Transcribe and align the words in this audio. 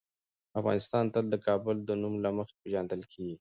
افغانستان 0.59 1.03
تل 1.13 1.25
د 1.31 1.35
کابل 1.45 1.75
د 1.83 1.91
نوم 2.01 2.15
له 2.23 2.29
مخې 2.37 2.53
پېژندل 2.61 3.01
کېږي. 3.11 3.29